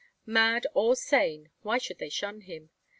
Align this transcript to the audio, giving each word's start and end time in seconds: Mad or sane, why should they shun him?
Mad 0.25 0.65
or 0.73 0.95
sane, 0.95 1.51
why 1.61 1.77
should 1.77 1.99
they 1.99 2.09
shun 2.09 2.41
him? 2.41 2.71